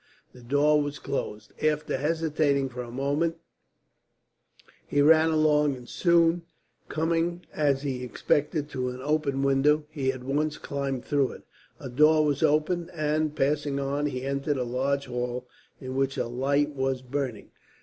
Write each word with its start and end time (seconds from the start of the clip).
The 0.33 0.41
door 0.41 0.81
was 0.81 0.97
closed. 0.97 1.53
After 1.63 1.95
hesitating 1.95 2.69
for 2.69 2.81
a 2.81 2.89
moment 2.89 3.37
he 4.87 4.99
ran 4.99 5.29
along 5.29 5.75
and, 5.75 5.87
soon 5.87 6.41
coming, 6.89 7.43
as 7.53 7.83
he 7.83 8.03
expected, 8.03 8.67
to 8.69 8.89
an 8.89 8.99
open 9.03 9.43
window, 9.43 9.83
he 9.91 10.11
at 10.11 10.23
once 10.23 10.57
climbed 10.57 11.05
through 11.05 11.33
it. 11.33 11.43
A 11.79 11.87
door 11.87 12.25
was 12.25 12.41
open 12.41 12.89
and, 12.95 13.35
passing 13.35 13.79
on, 13.79 14.07
he 14.07 14.23
entered 14.23 14.57
a 14.57 14.63
large 14.63 15.05
hall 15.05 15.47
in 15.79 15.95
which 15.95 16.17
a 16.17 16.25
light 16.25 16.71
was 16.71 17.03
burning. 17.03 17.51